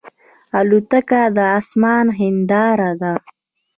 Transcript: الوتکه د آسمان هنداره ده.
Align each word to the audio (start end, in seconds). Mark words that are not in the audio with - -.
الوتکه 0.59 1.21
د 1.35 1.37
آسمان 1.57 2.05
هنداره 2.19 2.91
ده. 3.01 3.13